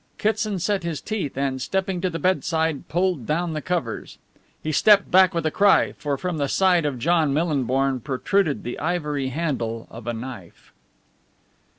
Kitson 0.17 0.57
set 0.57 0.81
his 0.81 0.99
teeth 0.99 1.37
and, 1.37 1.61
stepping 1.61 2.01
to 2.01 2.09
the 2.09 2.17
bedside, 2.17 2.87
pulled 2.89 3.27
down 3.27 3.53
the 3.53 3.61
covers. 3.61 4.17
He 4.63 4.71
stepped 4.71 5.11
back 5.11 5.31
with 5.31 5.45
a 5.45 5.51
cry, 5.51 5.91
for 5.91 6.17
from 6.17 6.37
the 6.39 6.47
side 6.49 6.85
of 6.87 6.97
John 6.97 7.35
Millinborn 7.35 7.99
protruded 8.03 8.63
the 8.63 8.79
ivory 8.79 9.27
handle 9.27 9.87
of 9.91 10.07
a 10.07 10.13
knife. 10.13 10.73